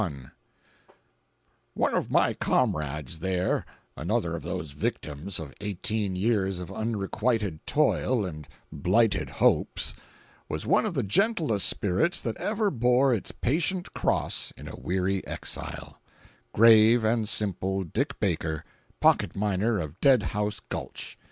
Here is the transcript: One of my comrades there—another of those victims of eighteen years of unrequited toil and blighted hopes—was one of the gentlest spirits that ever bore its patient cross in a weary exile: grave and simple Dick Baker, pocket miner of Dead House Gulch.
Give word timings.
One 1.75 1.93
of 1.93 2.09
my 2.09 2.33
comrades 2.33 3.19
there—another 3.19 4.35
of 4.35 4.41
those 4.41 4.71
victims 4.71 5.39
of 5.39 5.53
eighteen 5.61 6.15
years 6.15 6.57
of 6.59 6.71
unrequited 6.71 7.67
toil 7.67 8.25
and 8.25 8.47
blighted 8.71 9.29
hopes—was 9.29 10.65
one 10.65 10.87
of 10.87 10.95
the 10.95 11.03
gentlest 11.03 11.69
spirits 11.69 12.19
that 12.21 12.35
ever 12.37 12.71
bore 12.71 13.13
its 13.13 13.31
patient 13.31 13.93
cross 13.93 14.51
in 14.57 14.67
a 14.67 14.75
weary 14.75 15.23
exile: 15.27 16.01
grave 16.51 17.03
and 17.03 17.29
simple 17.29 17.83
Dick 17.83 18.19
Baker, 18.19 18.65
pocket 19.01 19.35
miner 19.35 19.79
of 19.79 20.01
Dead 20.01 20.23
House 20.33 20.59
Gulch. 20.61 21.15